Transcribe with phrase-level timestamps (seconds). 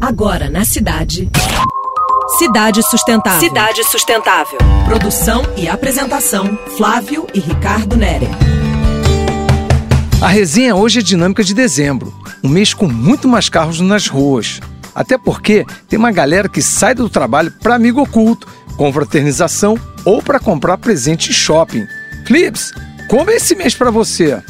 [0.00, 1.30] Agora na cidade.
[2.38, 3.40] Cidade Sustentável.
[3.40, 4.58] Cidade Sustentável.
[4.84, 8.28] Produção e apresentação: Flávio e Ricardo Nere.
[10.20, 12.12] A resenha hoje é dinâmica de dezembro,
[12.42, 14.60] um mês com muito mais carros nas ruas.
[14.94, 20.22] Até porque tem uma galera que sai do trabalho para amigo oculto, com fraternização ou
[20.22, 21.84] para comprar presente em shopping.
[22.26, 22.72] Flips,
[23.08, 24.42] como é esse mês para você?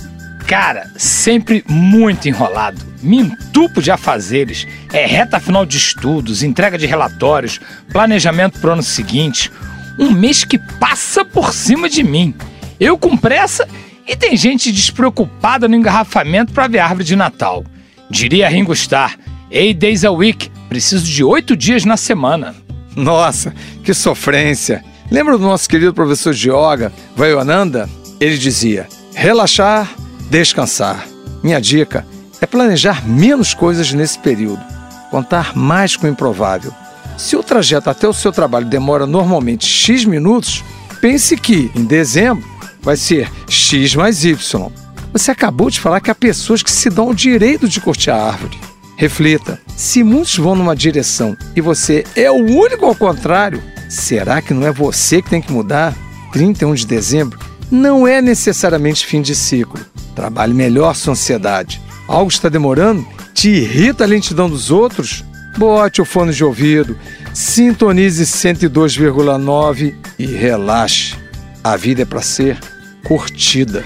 [0.55, 2.80] Cara, sempre muito enrolado.
[3.03, 4.68] Me entupo de afazeres.
[4.93, 9.50] É reta final de estudos, entrega de relatórios, planejamento pro ano seguinte.
[9.98, 12.32] Um mês que passa por cima de mim.
[12.79, 13.67] Eu com pressa
[14.07, 17.64] e tem gente despreocupada no engarrafamento para ver a árvore de Natal.
[18.09, 19.18] Diria Ringo Starr,
[19.50, 22.54] eight days a week, preciso de oito dias na semana.
[22.95, 24.84] Nossa, que sofrência!
[25.11, 27.90] Lembra do nosso querido professor de yoga, Vayananda?
[28.21, 28.86] Ele dizia:
[29.17, 29.93] relaxar,
[30.30, 31.06] descansar.
[31.42, 32.06] Minha dica
[32.41, 34.62] é planejar menos coisas nesse período,
[35.10, 36.72] contar mais com o improvável.
[37.16, 40.64] Se o trajeto até o seu trabalho demora normalmente X minutos,
[41.00, 42.44] pense que, em dezembro,
[42.83, 44.70] vai ser X mais Y.
[45.12, 48.20] Você acabou de falar que há pessoas que se dão o direito de curtir a
[48.20, 48.59] árvore.
[48.97, 54.53] Reflita: se muitos vão numa direção e você é o único ao contrário, será que
[54.53, 55.94] não é você que tem que mudar?
[56.33, 57.38] 31 de dezembro
[57.70, 59.81] não é necessariamente fim de ciclo.
[60.15, 61.81] Trabalhe melhor sua ansiedade.
[62.07, 63.07] Algo está demorando?
[63.33, 65.25] Te irrita a lentidão dos outros?
[65.56, 66.98] Bote o fone de ouvido,
[67.33, 71.15] sintonize 102,9 e relaxe.
[71.62, 72.59] A vida é para ser
[73.05, 73.84] curtida.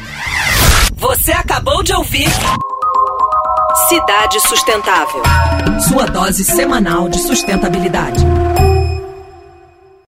[0.96, 2.28] Você acabou de ouvir
[3.88, 5.22] Cidade Sustentável.
[5.88, 8.24] Sua dose semanal de sustentabilidade.